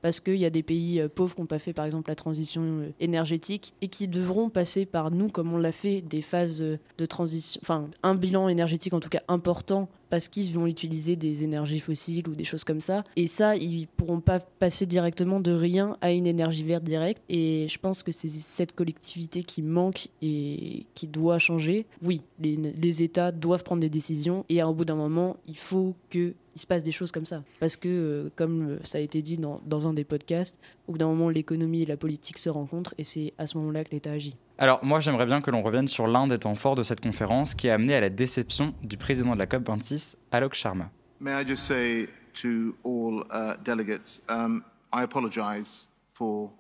parce 0.03 0.19
qu'il 0.19 0.35
y 0.35 0.45
a 0.45 0.49
des 0.49 0.63
pays 0.63 0.99
euh, 0.99 1.07
pauvres 1.07 1.33
qui 1.33 1.41
n'ont 1.41 1.47
pas 1.47 1.59
fait, 1.59 1.71
par 1.71 1.85
exemple, 1.85 2.09
la 2.09 2.15
transition 2.15 2.61
euh, 2.61 2.89
énergétique, 2.99 3.73
et 3.81 3.87
qui 3.87 4.07
devront 4.09 4.49
passer 4.49 4.85
par 4.85 5.11
nous, 5.11 5.29
comme 5.29 5.53
on 5.53 5.57
l'a 5.57 5.71
fait, 5.71 6.01
des 6.01 6.21
phases 6.21 6.61
euh, 6.61 6.77
de 6.97 7.05
transition, 7.05 7.59
enfin, 7.63 7.89
un 8.03 8.13
bilan 8.13 8.49
énergétique 8.49 8.93
en 8.93 8.99
tout 8.99 9.09
cas 9.09 9.21
important 9.29 9.89
parce 10.13 10.27
qu'ils 10.27 10.53
vont 10.53 10.67
utiliser 10.67 11.15
des 11.15 11.43
énergies 11.43 11.79
fossiles 11.79 12.27
ou 12.27 12.35
des 12.35 12.43
choses 12.43 12.63
comme 12.63 12.81
ça. 12.81 13.03
Et 13.15 13.25
ça, 13.25 13.55
ils 13.55 13.87
pourront 13.87 14.19
pas 14.19 14.37
passer 14.37 14.85
directement 14.85 15.39
de 15.39 15.49
rien 15.49 15.97
à 16.01 16.11
une 16.11 16.27
énergie 16.27 16.63
verte 16.63 16.83
directe. 16.83 17.23
Et 17.29 17.65
je 17.67 17.79
pense 17.79 18.03
que 18.03 18.11
c'est 18.11 18.29
cette 18.29 18.75
collectivité 18.75 19.41
qui 19.41 19.63
manque 19.63 20.09
et 20.21 20.85
qui 20.93 21.07
doit 21.07 21.39
changer. 21.39 21.87
Oui, 22.03 22.21
les, 22.39 23.01
États 23.01 23.31
doivent 23.31 23.63
prendre 23.63 23.81
des 23.81 23.89
décisions 23.89 24.45
et 24.49 24.61
un 24.61 24.71
bout 24.71 24.85
d'un 24.85 24.93
moment, 24.93 25.37
il 25.47 25.57
faut 25.57 25.95
que 26.11 26.35
il 26.55 26.61
se 26.61 26.67
passe 26.67 26.83
des 26.83 26.91
choses 26.91 27.11
comme 27.11 27.25
ça. 27.25 27.43
Parce 27.59 27.75
que, 27.75 27.89
euh, 27.89 28.29
comme 28.35 28.73
euh, 28.73 28.79
ça 28.83 28.99
a 28.99 29.01
été 29.01 29.23
dit 29.23 29.37
dans, 29.37 29.61
dans 29.65 29.87
un 29.87 29.93
des 29.95 30.03
podcasts, 30.03 30.59
au 30.87 30.91
bout 30.91 30.99
d'un 30.99 31.07
moment, 31.07 31.29
l'économie 31.29 31.81
et 31.81 31.85
la 31.87 31.97
politique 31.97 32.37
se 32.37 32.51
rencontrent 32.51 32.93
et 32.99 33.03
c'est 33.03 33.33
à 33.39 33.47
ce 33.47 33.57
moment-là 33.57 33.83
que 33.83 33.89
l'État 33.89 34.11
agit. 34.11 34.35
Alors 34.57 34.85
moi 34.85 34.99
j'aimerais 34.99 35.25
bien 35.25 35.41
que 35.41 35.49
l'on 35.49 35.63
revienne 35.63 35.87
sur 35.87 36.05
l'un 36.05 36.27
des 36.27 36.37
temps 36.37 36.55
forts 36.55 36.75
de 36.75 36.83
cette 36.83 37.01
conférence 37.01 37.55
qui 37.55 37.69
a 37.69 37.73
amené 37.73 37.95
à 37.95 38.01
la 38.01 38.09
déception 38.09 38.73
du 38.83 38.97
président 38.97 39.33
de 39.33 39.39
la 39.39 39.47
COP26, 39.47 40.15
Alok 40.31 40.53
Sharma. 40.53 40.91
May 41.19 41.33
I 41.33 41.43
just 41.43 41.65
say 41.65 42.07
to 42.41 42.75
all 42.83 43.23
uh, 43.31 43.55
delegates, 43.63 44.21
um, 44.29 44.63
I 44.91 45.03
apologize 45.03 45.87
for 46.11 46.51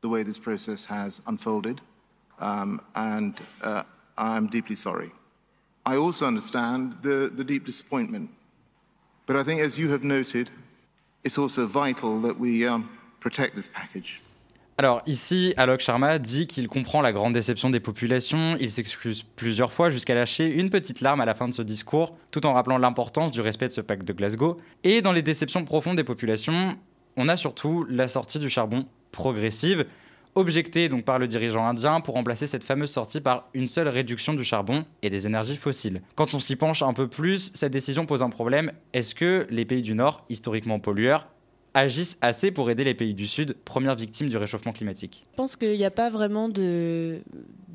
the 0.00 0.08
way 0.08 0.22
this 0.22 0.38
process 0.38 0.84
has 0.84 1.22
unfolded, 1.26 1.80
um, 2.38 2.80
and 2.94 3.34
uh, 3.62 3.82
I'm 4.16 4.46
deeply 4.46 4.76
sorry. 4.76 5.10
I 5.84 5.96
also 5.96 6.26
understand 6.26 6.94
the, 7.02 7.30
the 7.34 7.42
deep 7.42 7.64
disappointment, 7.64 8.30
but 9.26 9.36
I 9.36 9.42
think, 9.42 9.60
as 9.60 9.78
you 9.78 9.90
have 9.90 10.04
noted, 10.04 10.50
it's 11.24 11.38
also 11.38 11.66
vital 11.66 12.20
that 12.20 12.38
we 12.38 12.66
um, 12.66 12.88
protect 13.18 13.56
this 13.56 13.68
package. 13.68 14.20
Alors 14.80 15.02
ici, 15.04 15.52
Alok 15.58 15.80
Sharma 15.80 16.18
dit 16.18 16.46
qu'il 16.46 16.66
comprend 16.66 17.02
la 17.02 17.12
grande 17.12 17.34
déception 17.34 17.68
des 17.68 17.80
populations, 17.80 18.56
il 18.58 18.70
s'excuse 18.70 19.24
plusieurs 19.24 19.74
fois 19.74 19.90
jusqu'à 19.90 20.14
lâcher 20.14 20.46
une 20.46 20.70
petite 20.70 21.02
larme 21.02 21.20
à 21.20 21.26
la 21.26 21.34
fin 21.34 21.46
de 21.48 21.52
ce 21.52 21.60
discours, 21.60 22.16
tout 22.30 22.46
en 22.46 22.54
rappelant 22.54 22.78
l'importance 22.78 23.30
du 23.30 23.42
respect 23.42 23.68
de 23.68 23.72
ce 23.72 23.82
pacte 23.82 24.06
de 24.06 24.14
Glasgow. 24.14 24.56
Et 24.82 25.02
dans 25.02 25.12
les 25.12 25.20
déceptions 25.20 25.66
profondes 25.66 25.96
des 25.96 26.02
populations, 26.02 26.78
on 27.18 27.28
a 27.28 27.36
surtout 27.36 27.84
la 27.90 28.08
sortie 28.08 28.38
du 28.38 28.48
charbon 28.48 28.86
progressive, 29.12 29.84
objectée 30.34 30.88
donc 30.88 31.04
par 31.04 31.18
le 31.18 31.28
dirigeant 31.28 31.66
indien 31.66 32.00
pour 32.00 32.14
remplacer 32.14 32.46
cette 32.46 32.64
fameuse 32.64 32.90
sortie 32.90 33.20
par 33.20 33.50
une 33.52 33.68
seule 33.68 33.88
réduction 33.88 34.32
du 34.32 34.44
charbon 34.44 34.86
et 35.02 35.10
des 35.10 35.26
énergies 35.26 35.58
fossiles. 35.58 36.00
Quand 36.14 36.32
on 36.32 36.40
s'y 36.40 36.56
penche 36.56 36.80
un 36.80 36.94
peu 36.94 37.06
plus, 37.06 37.50
cette 37.52 37.74
décision 37.74 38.06
pose 38.06 38.22
un 38.22 38.30
problème. 38.30 38.72
Est-ce 38.94 39.14
que 39.14 39.46
les 39.50 39.66
pays 39.66 39.82
du 39.82 39.94
Nord, 39.94 40.24
historiquement 40.30 40.78
pollueurs, 40.78 41.28
agissent 41.74 42.18
assez 42.20 42.50
pour 42.50 42.70
aider 42.70 42.84
les 42.84 42.94
pays 42.94 43.14
du 43.14 43.26
Sud, 43.26 43.56
premières 43.64 43.96
victimes 43.96 44.28
du 44.28 44.36
réchauffement 44.36 44.72
climatique 44.72 45.24
Je 45.32 45.36
pense 45.36 45.56
qu'il 45.56 45.76
n'y 45.76 45.84
a 45.84 45.90
pas 45.90 46.10
vraiment 46.10 46.48
de 46.48 47.20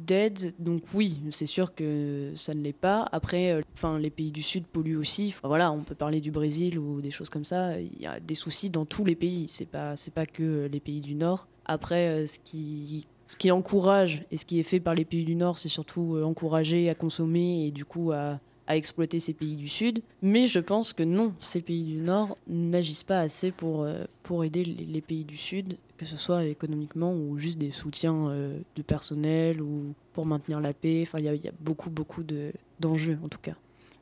d'aide, 0.05 0.53
donc 0.59 0.83
oui, 0.93 1.19
c'est 1.31 1.47
sûr 1.47 1.73
que 1.73 2.31
ça 2.35 2.53
ne 2.53 2.61
l'est 2.61 2.73
pas. 2.73 3.09
Après, 3.11 3.51
euh, 3.51 3.61
enfin, 3.73 3.97
les 3.97 4.11
pays 4.11 4.31
du 4.31 4.43
Sud 4.43 4.65
polluent 4.65 4.97
aussi. 4.97 5.33
Voilà, 5.43 5.71
on 5.71 5.83
peut 5.83 5.95
parler 5.95 6.21
du 6.21 6.29
Brésil 6.29 6.77
ou 6.77 7.01
des 7.01 7.09
choses 7.09 7.29
comme 7.29 7.45
ça. 7.45 7.79
Il 7.79 7.99
y 7.99 8.05
a 8.05 8.19
des 8.19 8.35
soucis 8.35 8.69
dans 8.69 8.85
tous 8.85 9.03
les 9.03 9.15
pays. 9.15 9.47
C'est 9.49 9.67
pas, 9.67 9.95
c'est 9.95 10.13
pas 10.13 10.27
que 10.27 10.69
les 10.71 10.79
pays 10.79 11.01
du 11.01 11.15
Nord. 11.15 11.47
Après, 11.65 12.07
euh, 12.09 12.27
ce 12.27 12.37
qui 12.43 13.07
ce 13.27 13.37
qui 13.37 13.49
encourage 13.49 14.23
et 14.31 14.37
ce 14.37 14.45
qui 14.45 14.59
est 14.59 14.63
fait 14.63 14.79
par 14.79 14.93
les 14.93 15.05
pays 15.05 15.25
du 15.25 15.35
Nord, 15.35 15.57
c'est 15.57 15.69
surtout 15.69 16.15
euh, 16.15 16.23
encourager 16.23 16.89
à 16.89 16.95
consommer 16.95 17.65
et 17.65 17.71
du 17.71 17.83
coup 17.83 18.11
à, 18.11 18.39
à 18.67 18.75
exploiter 18.77 19.19
ces 19.19 19.34
pays 19.34 19.55
du 19.55 19.67
Sud. 19.67 20.01
Mais 20.22 20.48
je 20.48 20.60
pense 20.60 20.93
que 20.93 21.03
non, 21.03 21.34
ces 21.39 21.62
pays 21.62 21.86
du 21.86 21.98
Nord 22.01 22.38
n'agissent 22.48 23.03
pas 23.03 23.19
assez 23.19 23.51
pour, 23.51 23.84
euh, 23.84 24.05
pour 24.24 24.43
aider 24.43 24.63
les, 24.63 25.01
pays 25.01 25.25
du 25.25 25.38
Sud, 25.38 25.77
que 25.98 26.05
ce 26.05 26.17
soit 26.17 26.45
économiquement 26.45 27.13
ou 27.13 27.38
juste 27.38 27.57
des 27.57 27.72
soutiens 27.72 28.29
euh, 28.29 28.60
de 28.75 28.81
personnel 28.81 29.62
ou 29.62 29.93
pour 30.13 30.25
maintenir 30.25 30.60
la 30.60 30.74
paix. 30.74 31.03
Enfin, 31.03 31.19
il 31.19 31.25
y, 31.25 31.48
a- 31.48 31.51
beaucoup, 31.60 31.89
beaucoup 31.89 32.24
de, 32.24 32.51
d'enjeux 32.79 33.19
en 33.24 33.29
tout 33.29 33.39
cas. 33.39 33.55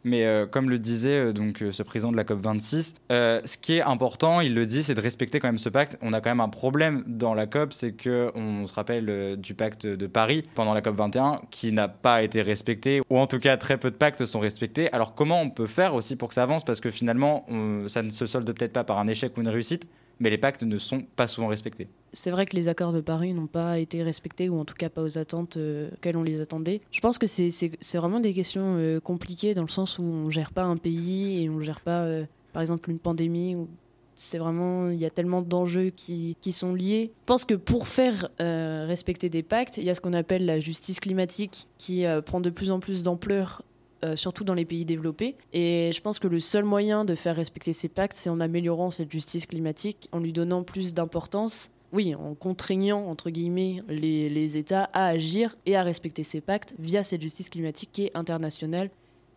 Mais 0.04 0.26
euh, 0.26 0.46
comme 0.46 0.70
le 0.70 0.80
disait 0.80 1.18
euh, 1.18 1.34
donc 1.34 1.62
euh, 1.62 1.72
ce 1.72 1.82
président 1.84 2.12
de 2.12 2.18
la 2.18 2.24
COP 2.24 2.42
26, 2.42 2.96
ce 3.10 3.58
qui 3.58 3.78
est 3.78 3.82
important, 3.82 4.42
il 4.42 4.54
le 4.54 4.66
dit, 4.66 4.84
c'est 4.84 4.96
de 4.96 5.02
respecter 5.02 5.40
quand 5.40 5.48
même 5.48 5.58
ce 5.58 5.70
pacte. 5.70 5.98
On 6.02 6.14
a 6.14 6.22
quand 6.22 6.30
même 6.30 6.42
un 6.42 6.50
problème 6.50 7.04
dans 7.08 7.34
la 7.34 7.46
COP, 7.46 7.74
c'est 7.74 7.94
que 7.94 8.32
on 8.36 8.68
se 8.68 8.74
rappelle 8.74 9.38
du 9.38 9.54
pacte 9.54 9.86
de 9.86 10.08
Paris 10.08 10.46
pendant 10.56 10.74
la 10.74 10.82
COP 10.82 10.96
21 10.96 11.42
qui 11.52 11.72
n'a 11.72 11.88
pas 11.88 12.24
été 12.24 12.42
respecté, 12.42 13.02
ou 13.10 13.18
en 13.18 13.28
tout 13.28 13.40
cas 13.40 13.58
très 13.58 13.78
peu 13.78 13.92
de 13.92 13.96
pactes 13.96 14.26
sont 14.26 14.40
respectés. 14.40 14.92
Alors 14.94 15.14
comment 15.14 15.42
on 15.42 15.50
peut 15.50 15.68
faire 15.68 15.96
aussi 15.96 16.16
pour 16.16 16.30
que 16.30 16.36
ça 16.36 16.44
avance? 16.44 16.64
Parce 16.64 16.82
que 16.82 16.92
finalement, 16.92 17.46
ça 17.88 18.02
ne 18.02 18.12
se 18.12 18.26
solde 18.26 18.52
peut-être 18.52 18.74
pas 18.74 18.84
par 18.84 19.00
un 19.00 19.08
échec 19.08 19.38
ou 19.38 19.42
une 19.42 19.50
réussite, 19.50 19.88
mais 20.20 20.30
les 20.30 20.38
pactes 20.38 20.64
ne 20.64 20.78
sont 20.78 21.04
pas 21.16 21.28
souvent 21.28 21.48
respectés. 21.48 21.88
C'est 22.12 22.32
vrai 22.32 22.46
que 22.46 22.56
les 22.56 22.68
accords 22.68 22.94
de 22.94 23.02
Paris 23.02 23.34
n'ont 23.34 23.48
pas 23.48 23.80
été 23.80 24.04
respectés, 24.04 24.50
ou 24.50 24.60
en 24.60 24.66
tout 24.66 24.76
cas 24.76 24.90
pas 24.90 25.02
aux 25.02 25.18
attentes 25.18 25.58
euh, 25.58 25.90
auxquelles 25.94 26.18
on 26.18 26.24
les 26.24 26.42
attendait. 26.42 26.82
Je 26.92 27.00
pense 27.00 27.18
que 27.18 27.28
c'est 27.28 27.50
vraiment 27.96 28.20
des 28.20 28.34
questions 28.34 28.76
euh, 28.78 29.00
compliquées 29.00 29.54
dans 29.54 29.64
le 29.64 29.70
sens 29.70 29.98
où 29.98 30.04
on 30.04 30.30
gère 30.30 30.52
pas 30.52 30.64
un 30.64 30.78
pays 30.78 31.44
et 31.44 31.50
on 31.50 31.60
gère 31.60 31.82
pas, 31.82 32.04
euh, 32.04 32.26
par 32.54 32.62
exemple, 32.62 32.92
une 32.92 33.00
pandémie. 33.00 33.58
C'est 34.16 34.38
vraiment, 34.38 34.90
il 34.90 34.98
y 34.98 35.06
a 35.06 35.10
tellement 35.10 35.42
d'enjeux 35.42 35.90
qui, 35.90 36.38
qui, 36.40 36.52
sont 36.52 36.76
liés. 36.76 37.12
Je 37.22 37.26
pense 37.26 37.46
que 37.46 37.56
pour 37.56 37.88
faire 37.88 38.30
respecter 38.38 39.28
des 39.28 39.42
pactes, 39.42 39.78
il 39.78 39.86
y 39.86 39.90
a 39.90 39.96
ce 39.96 40.02
qu'on 40.02 40.14
appelle 40.14 40.46
la 40.46 40.60
justice 40.60 41.00
climatique 41.00 41.68
qui 41.80 42.06
prend 42.24 42.40
de 42.40 42.52
plus 42.52 42.70
en 42.70 42.80
plus 42.80 43.02
d'ampleur 43.02 43.64
euh, 44.04 44.16
surtout 44.16 44.44
dans 44.44 44.54
les 44.54 44.66
pays 44.66 44.86
développés. 44.86 45.36
Et 45.54 45.92
je 45.94 46.02
pense 46.02 46.20
que 46.20 46.28
le 46.28 46.40
seul 46.40 46.64
moyen 46.64 47.06
de 47.06 47.16
faire 47.16 47.36
respecter 47.36 47.74
ces 47.74 47.90
pactes, 47.90 48.16
c'est 48.16 48.30
en 48.30 48.40
améliorant 48.40 48.92
cette 48.92 49.12
justice 49.12 49.46
climatique, 49.46 50.10
en 50.12 50.20
lui 50.20 50.34
donnant 50.34 50.64
plus 50.64 50.94
d'importance 50.94 51.70
oui, 51.94 52.16
en 52.16 52.34
contraignant, 52.34 53.06
entre 53.06 53.30
guillemets, 53.30 53.84
les, 53.88 54.28
les, 54.28 54.58
États 54.58 54.90
à 54.94 55.06
agir 55.06 55.56
et 55.68 55.76
à 55.76 55.84
respecter 55.84 56.24
ces 56.24 56.42
pactes 56.42 56.74
via 56.80 57.04
cette 57.04 57.22
justice 57.22 57.52
climatique 57.52 57.92
qui 57.94 58.06
est 58.06 58.18
internationale 58.18 58.90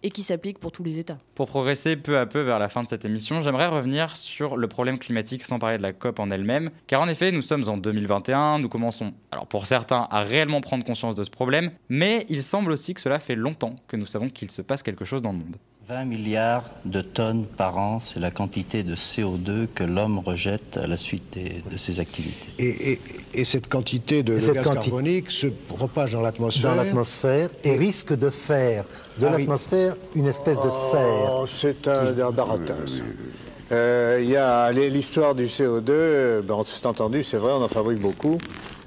et 0.03 0.11
qui 0.11 0.23
s'applique 0.23 0.59
pour 0.59 0.73
tous 0.73 0.83
les 0.83 0.99
États. 0.99 1.19
Pour 1.35 1.47
progresser 1.47 1.97
peu 1.97 2.19
à 2.19 2.27
peu 2.27 2.41
vers 2.41 2.59
la 2.59 2.69
fin 2.69 2.83
de 2.83 2.89
cette 2.89 3.05
émission, 3.05 3.43
j'aimerais 3.43 3.67
revenir 3.67 4.17
sur 4.17 4.57
le 4.57 4.69
problème 4.69 4.99
climatique 4.99 5.45
sans 5.45 5.59
parler 5.59 5.79
de 5.79 5.83
la 5.83 5.93
COP 5.93 6.21
en 6.21 6.31
elle-même, 6.31 6.71
car 6.87 7.01
en 7.01 7.09
effet, 7.09 7.33
nous 7.33 7.43
sommes 7.43 7.69
en 7.69 7.77
2021, 7.77 8.59
nous 8.59 8.69
commençons, 8.69 9.15
alors 9.33 9.47
pour 9.47 9.67
certains, 9.67 10.07
à 10.11 10.21
réellement 10.21 10.61
prendre 10.61 10.85
conscience 10.85 11.15
de 11.15 11.25
ce 11.25 11.31
problème, 11.31 11.71
mais 11.89 12.27
il 12.29 12.43
semble 12.43 12.73
aussi 12.73 12.95
que 12.95 13.01
cela 13.01 13.19
fait 13.19 13.37
longtemps 13.37 13.77
que 13.89 13.97
nous 13.97 14.07
savons 14.07 14.29
qu'il 14.29 14.51
se 14.51 14.63
passe 14.63 14.83
quelque 14.83 15.05
chose 15.05 15.23
dans 15.23 15.33
le 15.33 15.39
monde. 15.39 15.57
20 15.89 16.05
milliards 16.05 16.65
de 16.85 17.01
tonnes 17.01 17.47
par 17.47 17.79
an, 17.79 18.01
c'est 18.01 18.19
la 18.19 18.33
quantité 18.33 18.83
de 18.83 18.97
CO2 18.97 19.69
que 19.73 19.85
l'homme 19.85 20.19
rejette 20.19 20.81
à 20.83 20.89
la 20.89 20.97
suite 20.97 21.39
de 21.71 21.77
ses 21.77 22.01
activités. 22.01 22.49
Et, 22.59 23.45
cette 23.45 23.69
quantité 23.69 24.25
de, 24.25 24.35
gaz 24.35 24.53
carbonique 24.65 25.31
se 25.31 25.47
propage 25.47 26.11
dans 26.11 26.23
l'atmosphère 26.23 26.71
Dans 26.71 26.83
l'atmosphère 26.83 27.51
et 27.63 27.77
risque 27.77 28.19
de 28.19 28.31
faire 28.31 28.85
de 29.21 29.27
ah 29.27 29.39
l'atmosphère 29.39 29.95
une 30.17 30.27
espèce 30.27 30.61
de 30.61 30.71
serre. 30.73 31.31
Oh, 31.33 31.47
c'est 31.47 31.87
un, 31.87 32.33
baratin. 32.33 32.79
Euh, 33.71 34.19
il 34.21 34.29
y 34.29 34.37
a 34.37 34.73
l'histoire 34.73 35.37
du 35.37 35.47
CO2, 35.47 36.41
ben, 36.43 36.63
c'est 36.67 36.87
entendu, 36.87 37.23
c'est 37.23 37.37
vrai, 37.37 37.53
on 37.53 37.63
en 37.63 37.69
fabrique 37.69 38.01
beaucoup, 38.01 38.39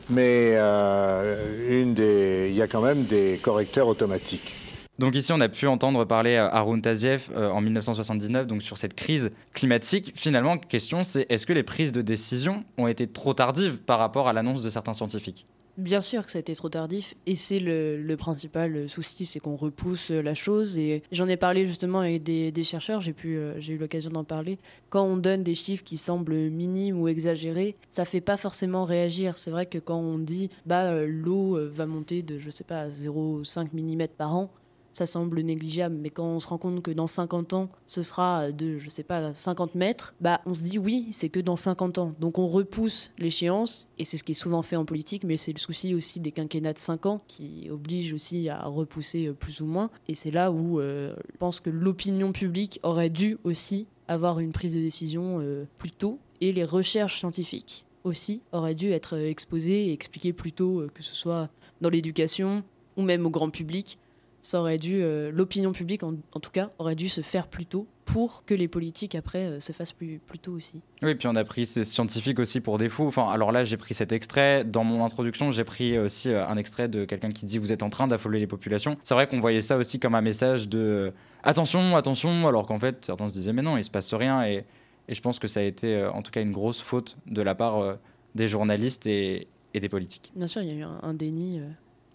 mais 0.10 0.52
euh, 0.56 2.50
il 2.50 2.54
y 2.54 2.62
a 2.62 2.68
quand 2.68 2.82
même 2.82 3.04
des 3.06 3.40
correcteurs 3.42 3.88
automatiques. 3.88 4.54
Donc 5.00 5.16
ici, 5.16 5.32
on 5.32 5.40
a 5.40 5.48
pu 5.48 5.66
entendre 5.66 6.04
parler 6.04 6.36
à 6.36 6.48
Arun 6.48 6.82
Taziev 6.82 7.30
euh, 7.34 7.50
en 7.50 7.62
1979 7.62 8.46
donc 8.48 8.62
sur 8.62 8.78
cette 8.78 8.96
crise 8.96 9.32
climatique. 9.54 10.12
Finalement, 10.14 10.58
question, 10.58 11.06
c'est 11.06 11.26
est-ce 11.30 11.46
que 11.46 11.54
les 11.54 11.64
prises 11.64 11.94
de 11.94 12.02
décision 12.02 12.66
ont 12.78 12.88
été 12.88 13.08
trop 13.08 13.34
tardives 13.34 13.78
par 13.78 13.98
rapport 13.98 14.28
à 14.28 14.34
l'annonce 14.34 14.62
de 14.62 14.70
certains 14.70 14.92
scientifiques? 14.92 15.46
Bien 15.78 16.02
sûr 16.02 16.26
que 16.26 16.34
ça 16.34 16.40
a 16.40 16.42
été 16.42 16.54
trop 16.54 16.68
tardif 16.68 17.16
et 17.26 17.36
c'est 17.36 17.62
le, 17.62 18.16
principal 18.18 18.90
souci, 18.90 19.26
c'est 19.26 19.40
qu'on 19.40 19.56
repousse 19.56 20.10
la 20.10 20.34
chose 20.34 20.78
et 20.78 21.04
j'en 21.14 21.30
ai 21.30 21.38
parlé 21.38 21.66
justement 21.66 22.00
avec 22.00 22.22
des, 22.24 22.64
chercheurs, 22.66 23.00
j'ai 23.00 23.16
euh, 23.24 23.62
eu 23.62 23.78
l'occasion 23.78 24.10
d'en 24.10 24.26
parler. 24.26 24.60
Quand 24.90 25.06
on 25.06 25.16
donne 25.16 25.44
des 25.44 25.56
chiffres 25.56 25.86
qui 25.86 25.96
semblent 25.96 26.50
minimes 26.50 27.00
ou 27.00 27.08
exagérés, 27.08 27.78
ça 27.90 28.04
fait 28.04 28.20
pas 28.20 28.36
forcément 28.36 28.84
réagir. 28.84 29.38
C'est 29.38 29.52
vrai 29.52 29.66
que 29.66 29.78
quand 29.78 30.00
on 30.00 30.18
dit 30.18 30.50
bah 30.66 30.92
euh, 30.92 31.08
l'eau 31.08 31.58
va 31.72 31.86
monter 31.86 32.22
de 32.22 32.38
je 32.38 32.50
sais 32.50 32.66
pas 32.66 32.90
0,5 32.90 33.70
mm 33.72 34.08
par 34.18 34.36
an, 34.36 34.52
ça 35.00 35.06
semble 35.06 35.40
négligeable, 35.40 35.96
mais 35.98 36.10
quand 36.10 36.26
on 36.26 36.40
se 36.42 36.48
rend 36.48 36.58
compte 36.58 36.82
que 36.82 36.92
dans 36.92 37.08
50 37.08 37.54
ans, 37.54 37.70
ce 37.86 38.02
sera 38.02 38.52
de, 38.52 38.80
je 38.80 38.90
sais 38.90 39.04
pas, 39.04 39.34
50 39.34 39.76
mètres, 39.76 40.14
bah 40.20 40.42
on 40.46 40.54
se 40.54 40.62
dit 40.62 40.78
oui, 40.78 41.08
c'est 41.12 41.30
que 41.30 41.40
dans 41.40 41.56
50 41.56 41.98
ans. 42.00 42.14
Donc 42.20 42.38
on 42.38 42.48
repousse 42.48 43.12
l'échéance, 43.18 43.88
et 43.98 44.04
c'est 44.04 44.18
ce 44.18 44.26
qui 44.26 44.34
est 44.34 44.36
souvent 44.36 44.62
fait 44.62 44.76
en 44.76 44.84
politique, 44.84 45.24
mais 45.24 45.38
c'est 45.38 45.54
le 45.54 45.60
souci 45.60 45.96
aussi 45.96 46.20
des 46.20 46.34
quinquennats 46.34 46.74
de 46.74 46.80
5 46.80 47.06
ans 47.06 47.22
qui 47.28 47.70
oblige 47.72 48.12
aussi 48.12 48.50
à 48.50 48.66
repousser 48.66 49.28
euh, 49.28 49.34
plus 49.34 49.62
ou 49.62 49.66
moins. 49.66 49.90
Et 50.10 50.16
c'est 50.16 50.32
là 50.32 50.52
où 50.52 50.82
euh, 50.82 51.16
je 51.32 51.38
pense 51.38 51.62
que 51.62 51.70
l'opinion 51.70 52.34
publique 52.34 52.82
aurait 52.84 53.10
dû 53.10 53.38
aussi 53.46 53.88
avoir 54.10 54.40
une 54.40 54.52
prise 54.52 54.76
de 54.76 54.82
décision 54.82 55.40
euh, 55.40 55.64
plus 55.78 55.92
tôt, 55.92 56.20
et 56.42 56.52
les 56.52 56.66
recherches 56.66 57.20
scientifiques 57.20 57.86
aussi 58.04 58.42
auraient 58.52 58.76
dû 58.76 58.92
être 58.92 59.18
exposées 59.18 59.88
et 59.88 59.94
expliquées 59.94 60.34
plus 60.34 60.52
tôt, 60.52 60.84
que 60.94 61.04
ce 61.04 61.16
soit 61.16 61.50
dans 61.80 61.90
l'éducation 61.90 62.64
ou 62.98 63.02
même 63.02 63.26
au 63.26 63.30
grand 63.30 63.50
public 63.50 63.98
ça 64.42 64.60
aurait 64.60 64.78
dû, 64.78 65.02
euh, 65.02 65.32
l'opinion 65.32 65.72
publique 65.72 66.04
en, 66.04 66.14
tout 66.14 66.52
cas, 66.52 66.70
aurait 66.80 66.96
dû 66.96 67.10
se 67.10 67.22
faire 67.22 67.48
plus 67.48 67.66
tôt 67.66 67.88
pour 68.06 68.44
que 68.46 68.54
les 68.54 68.68
politiques 68.68 69.16
après 69.16 69.46
euh, 69.46 69.60
se 69.60 69.72
fassent 69.72 69.92
plus, 69.92 70.20
plus 70.26 70.40
tôt 70.40 70.54
aussi. 70.54 70.82
Oui, 71.02 71.16
puis 71.16 71.28
on 71.28 71.36
a 71.36 71.44
pris 71.44 71.66
ces 71.66 71.84
scientifiques 71.84 72.40
aussi 72.40 72.62
pour 72.62 72.78
des 72.78 72.90
fous. 72.90 73.06
Enfin, 73.06 73.30
alors 73.30 73.52
là, 73.52 73.64
j'ai 73.64 73.78
pris 73.78 73.94
cet 73.94 74.12
extrait. 74.12 74.64
Dans 74.64 74.84
mon 74.84 75.04
introduction, 75.04 75.52
j'ai 75.52 75.64
pris 75.64 75.98
aussi 76.00 76.30
euh, 76.30 76.48
un 76.48 76.58
extrait 76.58 76.88
de 76.88 77.06
quelqu'un 77.06 77.32
qui 77.32 77.46
dit 77.46 77.58
Vous 77.58 77.72
êtes 77.72 77.84
en 77.84 77.90
train 77.90 78.08
d'affoler 78.08 78.40
les 78.40 78.48
populations. 78.48 78.98
C'est 79.04 79.14
vrai 79.14 79.28
qu'on 79.28 79.40
voyait 79.40 79.62
ça 79.62 79.78
aussi 79.78 80.00
comme 80.00 80.16
un 80.16 80.22
message 80.22 80.70
de 80.70 81.14
attention, 81.44 81.96
attention, 81.96 82.48
alors 82.48 82.66
qu'en 82.66 82.80
fait, 82.80 83.06
certains 83.06 83.28
se 83.28 83.34
disaient 83.34 83.54
Mais 83.54 83.62
non, 83.62 83.78
il 83.78 83.84
se 83.84 83.92
passe 83.92 84.14
rien. 84.14 84.44
Et, 84.46 84.66
et 85.08 85.14
je 85.14 85.22
pense 85.22 85.40
que 85.40 85.48
ça 85.48 85.60
a 85.60 85.64
été 85.64 86.06
en 86.06 86.22
tout 86.22 86.32
cas 86.32 86.42
une 86.42 86.52
grosse 86.52 86.82
faute 86.82 87.18
de 87.26 87.42
la 87.42 87.56
part 87.56 87.98
des 88.36 88.48
journalistes 88.48 89.08
et, 89.08 89.48
et, 89.74 89.80
des 89.80 89.90
politiques. 89.90 90.32
Bien 90.36 90.46
sûr, 90.46 90.62
il 90.62 90.70
y 90.70 90.72
a 90.72 90.76
eu 90.76 90.84
un, 90.84 91.00
un 91.02 91.16
déni 91.16 91.62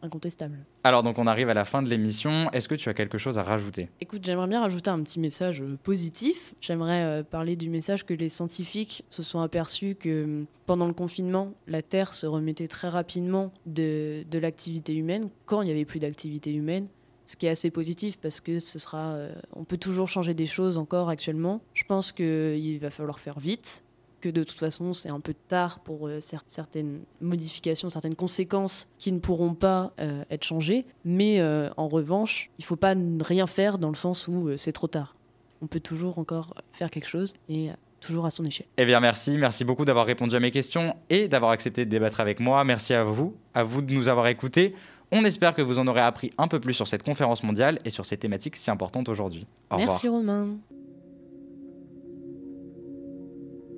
incontestable. 0.04 0.58
Alors 0.84 1.02
donc 1.02 1.18
on 1.18 1.26
arrive 1.26 1.49
à 1.49 1.54
la 1.54 1.64
fin 1.64 1.82
de 1.82 1.88
l'émission. 1.88 2.50
Est-ce 2.52 2.68
que 2.68 2.75
tu 2.75 2.88
as 2.88 2.94
quelque 2.94 3.18
chose 3.18 3.38
à 3.38 3.42
rajouter? 3.42 3.88
Écoute, 4.00 4.25
j'aimerais 4.25 4.46
bien 4.46 4.61
rajouter 4.61 4.90
un 4.90 5.02
petit 5.02 5.18
message 5.18 5.62
euh, 5.62 5.76
positif. 5.82 6.54
J'aimerais 6.61 7.02
euh, 7.02 7.23
parler 7.23 7.56
du 7.56 7.70
message 7.70 8.04
que 8.04 8.14
les 8.14 8.28
scientifiques 8.28 9.04
se 9.11 9.23
sont 9.23 9.40
aperçus 9.40 9.94
que 9.94 10.25
hum, 10.25 10.46
pendant 10.66 10.87
le 10.87 10.94
confinement, 10.94 11.52
la 11.66 11.82
Terre 11.82 12.12
se 12.12 12.26
remettait 12.26 12.68
très 12.68 12.88
rapidement 12.88 13.52
de, 13.66 14.25
de 14.30 14.38
l'activité 14.38 14.94
humaine 14.94 15.28
quand 15.46 15.62
il 15.62 15.66
n'y 15.66 15.73
avait 15.73 15.84
plus 15.84 16.00
d'activité 16.00 16.52
humaine. 16.52 16.87
Ce 17.26 17.37
qui 17.37 17.46
est 17.46 17.50
assez 17.50 17.70
positif 17.70 18.18
parce 18.20 18.40
que 18.40 18.61
ce 18.61 18.78
sera, 18.78 19.14
euh, 19.14 19.34
on 19.54 19.64
peut 19.64 19.78
toujours 19.78 20.08
changer 20.08 20.34
des 20.34 20.46
choses 20.46 20.76
encore 20.76 21.08
actuellement. 21.08 21.62
Je 21.73 21.84
pense 21.84 22.12
qu'il 22.12 22.78
va 22.80 22.90
falloir 22.90 23.18
faire 23.18 23.38
vite 23.38 23.84
que 24.25 24.31
de 24.31 24.43
toute 24.43 24.59
façon 24.59 24.95
c'est 24.95 25.11
un 25.11 25.21
peu 25.21 25.35
tard 25.35 25.81
pour 25.81 26.09
euh, 26.09 26.19
certaines 26.47 27.00
modifications, 27.21 27.90
certaines 27.90 28.14
conséquences 28.14 28.88
qui 28.99 29.12
ne 29.12 29.19
pourront 29.19 29.52
pas 29.52 29.93
euh, 30.00 30.25
être 30.31 30.45
changées. 30.45 30.87
Mais 31.04 31.40
euh, 31.40 31.69
en 31.76 31.88
revanche, 31.88 32.50
il 32.59 32.62
ne 32.62 32.66
faut 32.66 32.76
pas 32.76 32.95
rien 33.21 33.47
faire 33.47 33.78
dans 33.78 33.90
le 33.90 33.95
sens 33.95 34.26
où 34.26 34.57
c'est 34.57 34.73
trop 34.73 34.87
tard. 34.87 35.14
On 35.61 35.66
peut 35.66 35.81
toujours 35.81 36.19
encore 36.19 36.54
faire 36.73 36.90
quelque 36.90 37.07
chose 37.07 37.35
et 37.50 37.69
toujours 38.00 38.25
à 38.25 38.31
son 38.31 38.45
échelle. 38.45 38.66
Eh 38.78 38.87
bien 38.87 39.00
merci, 39.00 39.37
merci 39.37 39.64
beaucoup 39.64 39.85
d'avoir 39.85 40.07
répondu 40.07 40.35
à 40.35 40.40
mes 40.40 40.50
questions 40.50 40.97
et 41.11 41.28
d'avoir 41.28 41.50
accepté 41.50 41.85
de 41.85 41.90
débattre 41.90 42.21
avec 42.21 42.40
moi. 42.40 42.64
Merci 42.64 42.95
à 42.95 43.02
vous, 43.02 43.35
à 43.52 43.62
vous 43.62 43.83
de 43.83 43.93
nous 43.93 44.09
avoir 44.09 44.26
écoutés. 44.28 44.75
On 45.12 45.25
espère 45.25 45.54
que 45.54 45.61
vous 45.61 45.78
en 45.78 45.87
aurez 45.87 46.00
appris 46.00 46.33
un 46.38 46.49
peu 46.49 46.61
plus 46.61 46.73
sur 46.73 46.88
cette 46.88 47.02
conférence 47.02 47.43
mondiale 47.43 47.78
et 47.85 47.90
sur 47.90 48.07
ces 48.07 48.16
thématiques 48.16 48.57
si 48.57 48.71
importantes 48.71 49.11
aujourd'hui. 49.11 49.47
Merci 49.71 50.09
Romain. 50.09 50.57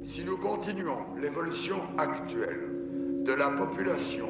Si 0.06 0.22
nous 0.22 0.36
continuons 0.36 0.98
l'évolution 1.20 1.78
actuelle 1.98 2.60
de 3.24 3.32
la 3.32 3.50
population 3.50 4.26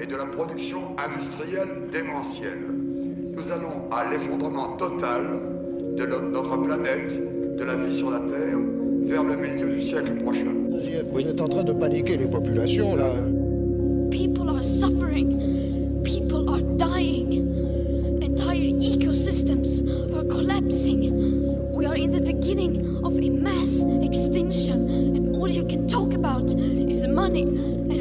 et 0.00 0.06
de 0.06 0.16
la 0.16 0.24
production 0.24 0.96
industrielle 0.96 1.90
démentielle, 1.92 2.64
nous 3.36 3.52
allons 3.52 3.90
à 3.92 4.10
l'effondrement 4.10 4.78
total 4.78 5.26
de 5.98 6.06
notre 6.06 6.56
planète, 6.62 7.20
de 7.58 7.62
la 7.62 7.76
vie 7.76 7.98
sur 7.98 8.10
la 8.10 8.20
Terre, 8.20 8.58
vers 9.04 9.22
le 9.22 9.36
milieu 9.36 9.74
du 9.74 9.82
siècle 9.82 10.14
prochain. 10.22 10.54
Vous 11.12 11.20
êtes 11.20 11.40
en 11.40 11.48
train 11.48 11.64
de 11.64 11.74
paniquer 11.74 12.16
les 12.16 12.26
populations, 12.26 12.96
là. 12.96 13.12
People 14.10 14.48
are 14.48 14.64
suffering. 14.64 16.02
People 16.02 16.48
are 16.48 16.62
dying. 16.78 18.22
Entire 18.22 18.72
ecosystems 18.80 19.82
are 20.16 20.24
collapsing. 20.24 21.74
We 21.74 21.84
are 21.84 21.96
in 21.96 22.10
the 22.10 22.22
beginning 22.22 23.04
of 23.04 23.12
a 23.16 23.30
mass 23.30 23.84
extinction. 24.02 24.89